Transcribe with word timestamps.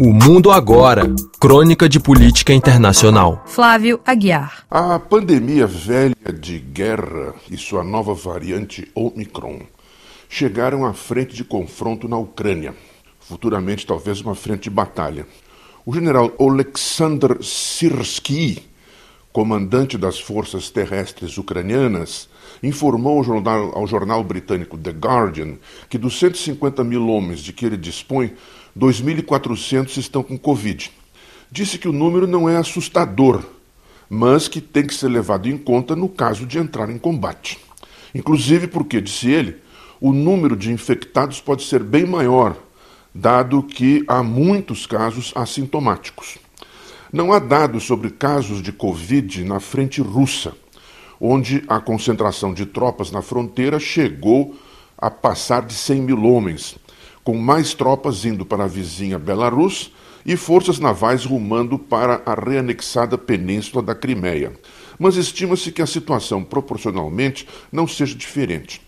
O 0.00 0.12
Mundo 0.12 0.52
Agora 0.52 1.12
Crônica 1.40 1.88
de 1.88 1.98
Política 1.98 2.52
Internacional. 2.52 3.42
Flávio 3.46 3.98
Aguiar. 4.06 4.64
A 4.70 4.96
pandemia 4.96 5.66
velha 5.66 6.14
de 6.40 6.60
guerra 6.60 7.34
e 7.50 7.56
sua 7.56 7.82
nova 7.82 8.14
variante 8.14 8.88
Omicron 8.94 9.58
chegaram 10.28 10.86
à 10.86 10.92
frente 10.92 11.34
de 11.34 11.42
confronto 11.42 12.06
na 12.06 12.16
Ucrânia, 12.16 12.76
futuramente 13.18 13.84
talvez 13.84 14.20
uma 14.20 14.36
frente 14.36 14.64
de 14.64 14.70
batalha. 14.70 15.26
O 15.84 15.92
general 15.92 16.32
Oleksandr 16.38 17.42
Sirsky, 17.42 18.62
comandante 19.32 19.98
das 19.98 20.20
forças 20.20 20.70
terrestres 20.70 21.36
ucranianas, 21.38 22.28
informou 22.62 23.18
ao 23.18 23.24
jornal, 23.24 23.72
ao 23.74 23.86
jornal 23.86 24.22
britânico 24.22 24.78
The 24.78 24.90
Guardian 24.90 25.56
que 25.88 25.98
dos 25.98 26.16
150 26.20 26.84
mil 26.84 27.08
homens 27.08 27.40
de 27.40 27.52
que 27.52 27.66
ele 27.66 27.76
dispõe, 27.76 28.32
2.400 28.78 29.96
estão 29.96 30.22
com 30.22 30.38
Covid. 30.38 30.92
Disse 31.50 31.78
que 31.78 31.88
o 31.88 31.92
número 31.92 32.28
não 32.28 32.48
é 32.48 32.56
assustador, 32.56 33.42
mas 34.08 34.46
que 34.46 34.60
tem 34.60 34.86
que 34.86 34.94
ser 34.94 35.08
levado 35.08 35.48
em 35.48 35.58
conta 35.58 35.96
no 35.96 36.08
caso 36.08 36.46
de 36.46 36.58
entrar 36.58 36.88
em 36.88 36.98
combate. 36.98 37.58
Inclusive 38.14 38.68
porque, 38.68 39.00
disse 39.00 39.30
ele, 39.30 39.56
o 40.00 40.12
número 40.12 40.56
de 40.56 40.72
infectados 40.72 41.40
pode 41.40 41.64
ser 41.64 41.82
bem 41.82 42.06
maior, 42.06 42.56
dado 43.12 43.64
que 43.64 44.04
há 44.06 44.22
muitos 44.22 44.86
casos 44.86 45.32
assintomáticos. 45.34 46.38
Não 47.12 47.32
há 47.32 47.40
dados 47.40 47.84
sobre 47.84 48.10
casos 48.10 48.62
de 48.62 48.70
Covid 48.70 49.42
na 49.42 49.58
frente 49.58 50.00
russa, 50.00 50.52
onde 51.20 51.64
a 51.66 51.80
concentração 51.80 52.54
de 52.54 52.64
tropas 52.64 53.10
na 53.10 53.22
fronteira 53.22 53.80
chegou 53.80 54.54
a 54.96 55.10
passar 55.10 55.62
de 55.62 55.74
100 55.74 56.02
mil 56.02 56.22
homens, 56.24 56.76
com 57.28 57.36
mais 57.36 57.74
tropas 57.74 58.24
indo 58.24 58.46
para 58.46 58.64
a 58.64 58.66
vizinha 58.66 59.18
Belarus 59.18 59.92
e 60.24 60.34
forças 60.34 60.78
navais 60.78 61.26
rumando 61.26 61.78
para 61.78 62.22
a 62.24 62.32
reanexada 62.32 63.18
península 63.18 63.82
da 63.82 63.94
Crimeia. 63.94 64.54
Mas 64.98 65.16
estima-se 65.16 65.70
que 65.70 65.82
a 65.82 65.86
situação 65.86 66.42
proporcionalmente 66.42 67.46
não 67.70 67.86
seja 67.86 68.14
diferente. 68.14 68.80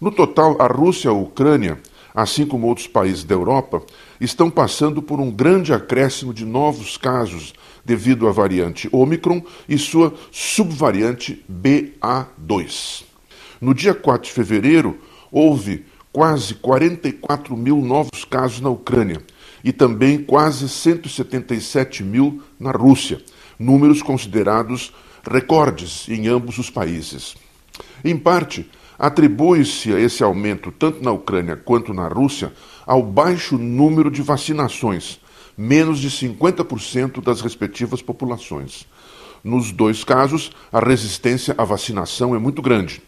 No 0.00 0.10
total, 0.10 0.60
a 0.60 0.66
Rússia 0.66 1.06
e 1.06 1.10
a 1.10 1.12
Ucrânia 1.12 1.78
assim 2.12 2.44
como 2.44 2.66
outros 2.66 2.88
países 2.88 3.22
da 3.22 3.34
Europa, 3.34 3.82
estão 4.20 4.48
passando 4.48 5.02
por 5.02 5.20
um 5.20 5.32
grande 5.32 5.72
acréscimo 5.72 6.32
de 6.32 6.44
novos 6.44 6.96
casos 6.96 7.52
devido 7.84 8.28
à 8.28 8.32
variante 8.32 8.88
Omicron 8.92 9.42
e 9.68 9.76
sua 9.76 10.14
subvariante 10.30 11.44
BA2. 11.50 13.02
No 13.60 13.74
dia 13.74 13.94
4 13.94 14.28
de 14.28 14.32
fevereiro, 14.32 14.96
houve 15.30 15.84
quase 16.14 16.54
44 16.54 17.56
mil 17.56 17.82
novos 17.82 18.24
casos 18.24 18.60
na 18.60 18.70
Ucrânia 18.70 19.20
e 19.64 19.72
também 19.72 20.22
quase 20.22 20.68
177 20.68 22.04
mil 22.04 22.40
na 22.58 22.70
Rússia, 22.70 23.20
números 23.58 24.00
considerados 24.00 24.94
recordes 25.28 26.08
em 26.08 26.28
ambos 26.28 26.56
os 26.56 26.70
países. 26.70 27.34
Em 28.04 28.16
parte, 28.16 28.70
Atribui-se 28.98 29.90
esse 29.90 30.22
aumento, 30.22 30.70
tanto 30.70 31.02
na 31.02 31.10
Ucrânia 31.10 31.56
quanto 31.56 31.92
na 31.92 32.06
Rússia, 32.06 32.52
ao 32.86 33.02
baixo 33.02 33.58
número 33.58 34.10
de 34.10 34.22
vacinações, 34.22 35.20
menos 35.58 35.98
de 35.98 36.08
50% 36.08 37.22
das 37.22 37.40
respectivas 37.40 38.00
populações. 38.00 38.86
Nos 39.42 39.72
dois 39.72 40.04
casos, 40.04 40.52
a 40.72 40.78
resistência 40.78 41.54
à 41.58 41.64
vacinação 41.64 42.34
é 42.34 42.38
muito 42.38 42.62
grande. 42.62 43.02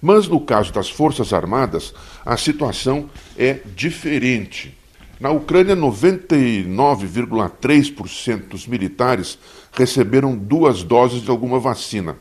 Mas 0.00 0.28
no 0.28 0.40
caso 0.40 0.72
das 0.72 0.88
Forças 0.90 1.32
Armadas, 1.32 1.92
a 2.24 2.36
situação 2.36 3.10
é 3.36 3.58
diferente. 3.74 4.72
Na 5.20 5.30
Ucrânia, 5.30 5.76
99,3% 5.76 8.48
dos 8.48 8.66
militares 8.66 9.38
receberam 9.72 10.36
duas 10.36 10.84
doses 10.84 11.22
de 11.22 11.30
alguma 11.30 11.58
vacina. 11.58 12.16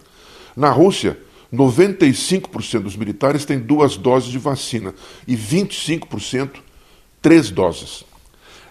Na 0.56 0.72
Rússia, 0.72 1.20
95% 1.54 2.82
dos 2.82 2.96
militares 2.96 3.46
têm 3.46 3.60
duas 3.60 3.96
doses 3.96 4.32
de 4.32 4.40
vacina 4.40 4.96
e 5.28 5.38
25% 5.38 6.50
três 7.22 7.52
doses. 7.52 8.04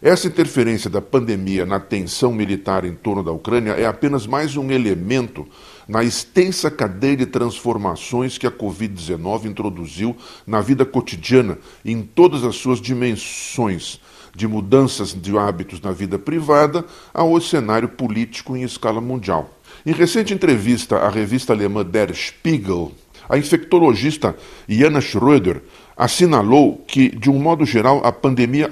Essa 0.02 0.26
interferência 0.26 0.90
da 0.90 1.00
pandemia 1.00 1.64
na 1.64 1.80
tensão 1.80 2.30
militar 2.30 2.84
em 2.84 2.94
torno 2.94 3.22
da 3.22 3.32
Ucrânia 3.32 3.72
é 3.72 3.86
apenas 3.86 4.26
mais 4.26 4.54
um 4.54 4.70
elemento 4.70 5.46
na 5.88 6.04
extensa 6.04 6.70
cadeia 6.70 7.16
de 7.16 7.24
transformações 7.24 8.36
que 8.36 8.46
a 8.46 8.50
Covid-19 8.50 9.46
introduziu 9.46 10.14
na 10.46 10.60
vida 10.60 10.84
cotidiana 10.84 11.56
em 11.82 12.02
todas 12.02 12.44
as 12.44 12.56
suas 12.56 12.78
dimensões, 12.78 13.98
de 14.34 14.46
mudanças 14.46 15.14
de 15.14 15.36
hábitos 15.38 15.80
na 15.80 15.92
vida 15.92 16.18
privada 16.18 16.84
ao 17.14 17.40
cenário 17.40 17.88
político 17.88 18.54
em 18.54 18.62
escala 18.62 19.00
mundial. 19.00 19.50
Em 19.86 19.92
recente 19.92 20.34
entrevista 20.34 20.98
à 20.98 21.08
revista 21.08 21.54
alemã 21.54 21.82
Der 21.82 22.14
Spiegel, 22.14 22.92
a 23.26 23.38
infectologista 23.38 24.36
Jana 24.68 25.00
Schröder 25.00 25.62
assinalou 25.96 26.84
que, 26.86 27.08
de 27.08 27.30
um 27.30 27.38
modo 27.38 27.64
geral, 27.64 28.02
a 28.04 28.12
pandemia 28.12 28.68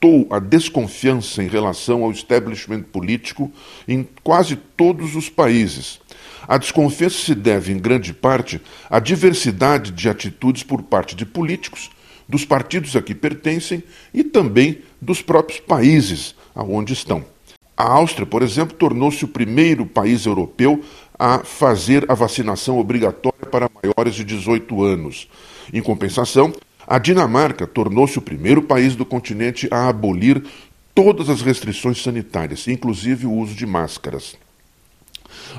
aumentou 0.00 0.26
a 0.30 0.38
desconfiança 0.38 1.42
em 1.42 1.48
relação 1.48 2.04
ao 2.04 2.10
establishment 2.10 2.82
político 2.82 3.52
em 3.86 4.06
quase 4.22 4.56
todos 4.56 5.16
os 5.16 5.28
países. 5.28 6.00
A 6.46 6.56
desconfiança 6.56 7.18
se 7.18 7.34
deve, 7.34 7.72
em 7.72 7.78
grande 7.78 8.14
parte, 8.14 8.60
à 8.88 9.00
diversidade 9.00 9.90
de 9.90 10.08
atitudes 10.08 10.62
por 10.62 10.82
parte 10.82 11.14
de 11.14 11.26
políticos, 11.26 11.90
dos 12.28 12.44
partidos 12.44 12.94
a 12.94 13.02
que 13.02 13.14
pertencem 13.14 13.82
e 14.14 14.22
também 14.22 14.78
dos 15.00 15.20
próprios 15.20 15.60
países 15.60 16.34
aonde 16.54 16.92
estão. 16.92 17.24
A 17.76 17.84
Áustria, 17.92 18.26
por 18.26 18.42
exemplo, 18.42 18.76
tornou-se 18.76 19.24
o 19.24 19.28
primeiro 19.28 19.86
país 19.86 20.26
europeu 20.26 20.82
a 21.18 21.40
fazer 21.40 22.10
a 22.10 22.14
vacinação 22.14 22.78
obrigatória 22.78 23.46
para 23.50 23.70
maiores 23.82 24.14
de 24.14 24.24
18 24.24 24.82
anos. 24.82 25.28
Em 25.72 25.82
compensação, 25.82 26.52
a 26.88 26.98
Dinamarca 26.98 27.66
tornou-se 27.66 28.18
o 28.18 28.22
primeiro 28.22 28.62
país 28.62 28.96
do 28.96 29.04
continente 29.04 29.68
a 29.70 29.90
abolir 29.90 30.42
todas 30.94 31.28
as 31.28 31.42
restrições 31.42 32.02
sanitárias, 32.02 32.66
inclusive 32.66 33.26
o 33.26 33.32
uso 33.32 33.54
de 33.54 33.66
máscaras. 33.66 34.34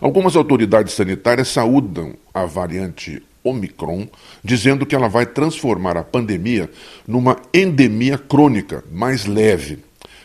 Algumas 0.02 0.36
autoridades 0.36 0.94
sanitárias 0.94 1.50
saúdam 1.50 2.16
a 2.34 2.46
variante 2.46 3.22
Omicron, 3.44 4.08
dizendo 4.44 4.88
que 4.88 4.96
ela 4.96 5.08
vai 5.08 5.26
transformar 5.26 5.98
a 5.98 6.04
pandemia 6.04 6.68
numa 7.08 7.38
endemia 7.54 8.18
crônica 8.18 8.84
mais 8.92 9.26
leve, 9.28 9.80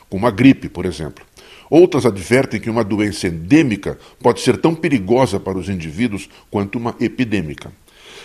como 0.08 0.26
a 0.26 0.30
gripe, 0.30 0.70
por 0.70 0.86
exemplo. 0.86 1.22
Outras 1.68 2.06
advertem 2.06 2.60
que 2.60 2.70
uma 2.70 2.82
doença 2.82 3.28
endêmica 3.28 3.98
pode 4.22 4.40
ser 4.40 4.56
tão 4.56 4.74
perigosa 4.74 5.38
para 5.38 5.58
os 5.58 5.68
indivíduos 5.68 6.30
quanto 6.50 6.78
uma 6.78 6.94
epidêmica. 6.98 7.70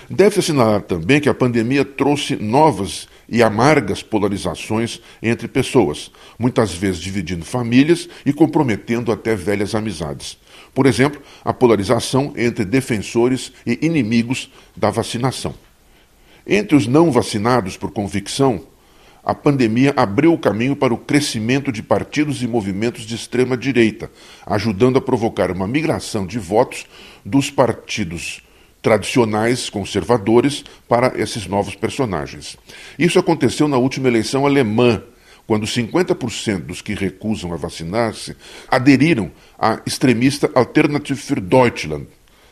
Deve-se 0.09 0.39
assinalar 0.39 0.81
também 0.81 1.21
que 1.21 1.29
a 1.29 1.35
pandemia 1.35 1.85
trouxe 1.85 2.35
novas 2.35 3.07
e 3.27 3.43
amargas 3.43 4.01
polarizações 4.01 4.99
entre 5.21 5.47
pessoas, 5.47 6.11
muitas 6.37 6.73
vezes 6.73 6.99
dividindo 6.99 7.45
famílias 7.45 8.09
e 8.25 8.33
comprometendo 8.33 9.11
até 9.11 9.35
velhas 9.35 9.75
amizades. 9.75 10.39
Por 10.73 10.87
exemplo, 10.87 11.21
a 11.45 11.53
polarização 11.53 12.33
entre 12.35 12.65
defensores 12.65 13.51
e 13.67 13.85
inimigos 13.85 14.51
da 14.75 14.89
vacinação. 14.89 15.53
Entre 16.47 16.75
os 16.75 16.87
não 16.87 17.11
vacinados 17.11 17.77
por 17.77 17.91
convicção, 17.91 18.63
a 19.23 19.35
pandemia 19.35 19.93
abriu 19.95 20.33
o 20.33 20.39
caminho 20.39 20.75
para 20.75 20.91
o 20.91 20.97
crescimento 20.97 21.71
de 21.71 21.83
partidos 21.83 22.41
e 22.41 22.47
movimentos 22.47 23.03
de 23.03 23.13
extrema 23.13 23.55
direita, 23.55 24.09
ajudando 24.43 24.97
a 24.97 25.01
provocar 25.01 25.51
uma 25.51 25.67
migração 25.67 26.25
de 26.25 26.39
votos 26.39 26.87
dos 27.23 27.51
partidos 27.51 28.41
tradicionais 28.81 29.69
conservadores 29.69 30.63
para 30.87 31.19
esses 31.19 31.47
novos 31.47 31.75
personagens. 31.75 32.57
Isso 32.97 33.19
aconteceu 33.19 33.67
na 33.67 33.77
última 33.77 34.07
eleição 34.07 34.45
alemã, 34.45 35.01
quando 35.45 35.65
50% 35.65 36.59
dos 36.59 36.81
que 36.81 36.93
recusam 36.93 37.51
a 37.51 37.57
vacinar-se 37.57 38.35
aderiram 38.67 39.31
à 39.57 39.81
extremista 39.85 40.49
Alternative 40.53 41.19
für 41.19 41.41
Deutschland, 41.41 42.07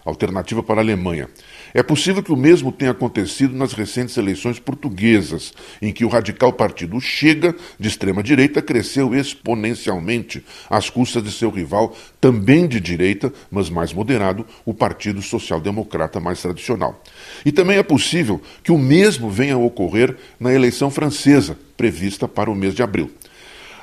Alternativa 0.07 0.63
para 0.63 0.79
a 0.79 0.83
Alemanha. 0.83 1.29
É 1.73 1.83
possível 1.83 2.23
que 2.23 2.31
o 2.31 2.37
mesmo 2.37 2.71
tenha 2.71 2.91
acontecido 2.91 3.53
nas 3.53 3.73
recentes 3.73 4.15
eleições 4.15 4.57
portuguesas, 4.57 5.53
em 5.81 5.91
que 5.91 6.05
o 6.05 6.07
radical 6.07 6.53
partido 6.53 6.99
Chega, 7.01 7.53
de 7.77 7.89
extrema-direita, 7.89 8.61
cresceu 8.61 9.13
exponencialmente 9.13 10.43
às 10.69 10.89
custas 10.89 11.23
de 11.23 11.31
seu 11.31 11.49
rival, 11.49 11.93
também 12.21 12.67
de 12.67 12.79
direita, 12.79 13.33
mas 13.51 13.69
mais 13.69 13.91
moderado, 13.91 14.45
o 14.65 14.73
Partido 14.73 15.21
Social 15.21 15.59
Democrata 15.59 16.21
mais 16.21 16.41
tradicional. 16.41 17.03
E 17.45 17.51
também 17.51 17.77
é 17.77 17.83
possível 17.83 18.41
que 18.63 18.71
o 18.71 18.77
mesmo 18.77 19.29
venha 19.29 19.55
a 19.55 19.57
ocorrer 19.57 20.15
na 20.39 20.53
eleição 20.53 20.89
francesa, 20.89 21.57
prevista 21.75 22.27
para 22.27 22.49
o 22.49 22.55
mês 22.55 22.73
de 22.73 22.81
abril. 22.81 23.11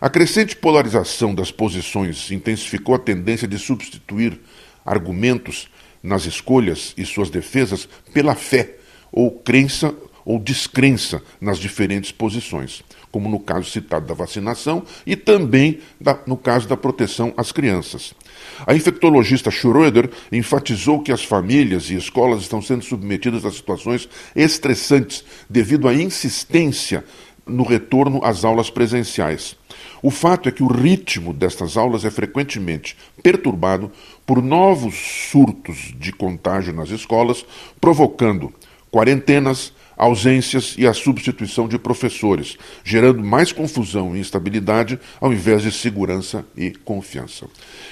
A 0.01 0.09
crescente 0.09 0.57
polarização 0.57 1.35
das 1.35 1.51
posições 1.51 2.31
intensificou 2.31 2.95
a 2.95 2.99
tendência 2.99 3.47
de 3.47 3.59
substituir 3.59 4.41
argumentos 4.85 5.69
nas 6.05 6.27
escolhas 6.27 6.93
e 6.99 7.07
suas 7.07 7.31
defesas 7.31 7.89
pela 8.13 8.35
fé 8.35 8.75
ou 9.11 9.31
crença 9.31 9.95
ou 10.25 10.39
descrença 10.39 11.23
nas 11.41 11.59
diferentes 11.59 12.13
posições. 12.13 12.83
como 13.11 13.29
no 13.29 13.39
caso 13.39 13.71
citado 13.71 14.07
da 14.07 14.13
vacinação 14.13 14.83
e 15.07 15.15
também 15.15 15.79
da, 16.01 16.19
no 16.27 16.37
caso 16.37 16.67
da 16.67 16.77
proteção 16.77 17.33
às 17.37 17.53
crianças. 17.53 18.13
A 18.67 18.75
infectologista 18.75 19.53
Schroeder 19.53 20.11
enfatizou 20.33 21.01
que 21.01 21.13
as 21.13 21.23
famílias 21.23 21.91
e 21.91 21.95
escolas 21.95 22.43
estão 22.43 22.61
sendo 22.61 22.85
submetidas 22.85 23.45
a 23.45 23.53
situações 23.53 24.09
estressantes 24.35 25.25
devido 25.49 25.87
à 25.87 25.95
insistência 25.95 27.05
no 27.47 27.63
retorno 27.63 28.21
às 28.25 28.45
aulas 28.45 28.69
presenciais. 28.69 29.57
O 30.03 30.11
fato 30.11 30.49
é 30.49 30.53
que 30.53 30.63
o 30.63 30.67
ritmo 30.67 31.33
destas 31.33 31.77
aulas 31.77 32.05
é 32.05 32.11
frequentemente 32.11 32.97
perturbado 33.23 33.91
por 34.27 34.43
novos 34.43 34.95
surtos 35.31 35.95
de 35.99 36.13
contágio 36.13 36.73
nas 36.73 36.91
escolas, 36.91 37.45
provocando 37.81 38.53
quarentenas, 38.91 39.73
ausências 39.97 40.75
e 40.79 40.87
a 40.87 40.93
substituição 40.93 41.69
de 41.69 41.79
professores, 41.79 42.57
gerando 42.83 43.23
mais 43.23 43.53
confusão 43.53 44.17
e 44.17 44.21
instabilidade 44.21 44.99
ao 45.21 45.33
invés 45.33 45.63
de 45.63 45.71
segurança 45.71 46.45
e 46.57 46.71
confiança. 46.71 47.47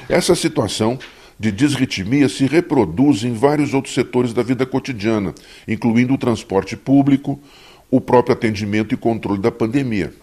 Essa 0.08 0.34
situação 0.34 0.98
de 1.38 1.50
disritmia 1.50 2.28
se 2.28 2.46
reproduz 2.46 3.24
em 3.24 3.32
vários 3.32 3.74
outros 3.74 3.94
setores 3.94 4.32
da 4.32 4.42
vida 4.42 4.64
cotidiana, 4.64 5.34
incluindo 5.66 6.14
o 6.14 6.18
transporte 6.18 6.76
público, 6.76 7.40
o 7.90 8.00
próprio 8.00 8.32
atendimento 8.32 8.94
e 8.94 8.96
controle 8.96 9.40
da 9.40 9.50
pandemia. 9.50 10.14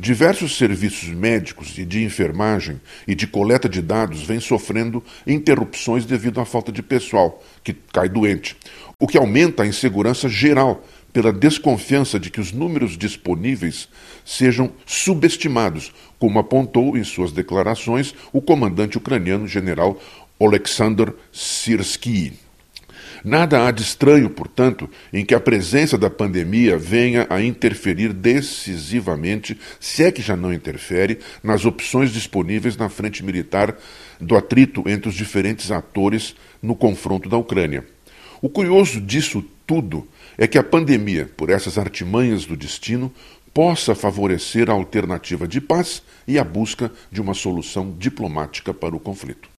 Diversos 0.00 0.56
serviços 0.56 1.08
médicos 1.08 1.78
e 1.78 1.84
de 1.84 2.02
enfermagem 2.02 2.80
e 3.06 3.14
de 3.14 3.26
coleta 3.26 3.68
de 3.68 3.80
dados 3.80 4.22
vêm 4.22 4.40
sofrendo 4.40 5.02
interrupções 5.26 6.04
devido 6.04 6.40
à 6.40 6.44
falta 6.44 6.72
de 6.72 6.82
pessoal, 6.82 7.42
que 7.62 7.72
cai 7.92 8.08
doente, 8.08 8.56
o 8.98 9.06
que 9.06 9.16
aumenta 9.16 9.62
a 9.62 9.66
insegurança 9.66 10.28
geral 10.28 10.84
pela 11.12 11.32
desconfiança 11.32 12.18
de 12.18 12.28
que 12.28 12.40
os 12.40 12.50
números 12.50 12.98
disponíveis 12.98 13.88
sejam 14.24 14.72
subestimados, 14.84 15.92
como 16.18 16.40
apontou 16.40 16.96
em 16.96 17.04
suas 17.04 17.30
declarações 17.30 18.14
o 18.32 18.42
comandante 18.42 18.98
ucraniano 18.98 19.46
general 19.46 19.96
Oleksandr 20.40 21.14
Sirski. 21.32 22.43
Nada 23.24 23.66
há 23.66 23.70
de 23.70 23.82
estranho, 23.82 24.28
portanto, 24.28 24.86
em 25.10 25.24
que 25.24 25.34
a 25.34 25.40
presença 25.40 25.96
da 25.96 26.10
pandemia 26.10 26.76
venha 26.76 27.26
a 27.30 27.42
interferir 27.42 28.12
decisivamente, 28.12 29.58
se 29.80 30.04
é 30.04 30.12
que 30.12 30.20
já 30.20 30.36
não 30.36 30.52
interfere, 30.52 31.18
nas 31.42 31.64
opções 31.64 32.12
disponíveis 32.12 32.76
na 32.76 32.90
frente 32.90 33.24
militar 33.24 33.78
do 34.20 34.36
atrito 34.36 34.84
entre 34.86 35.08
os 35.08 35.14
diferentes 35.14 35.70
atores 35.70 36.36
no 36.60 36.76
confronto 36.76 37.26
da 37.26 37.38
Ucrânia. 37.38 37.86
O 38.42 38.50
curioso 38.50 39.00
disso 39.00 39.42
tudo 39.66 40.06
é 40.36 40.46
que 40.46 40.58
a 40.58 40.62
pandemia, 40.62 41.30
por 41.34 41.48
essas 41.48 41.78
artimanhas 41.78 42.44
do 42.44 42.54
destino, 42.54 43.10
possa 43.54 43.94
favorecer 43.94 44.68
a 44.68 44.74
alternativa 44.74 45.48
de 45.48 45.62
paz 45.62 46.02
e 46.28 46.38
a 46.38 46.44
busca 46.44 46.92
de 47.10 47.22
uma 47.22 47.32
solução 47.32 47.94
diplomática 47.98 48.74
para 48.74 48.94
o 48.94 49.00
conflito. 49.00 49.48